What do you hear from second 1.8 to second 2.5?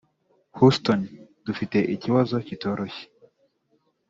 ikibazo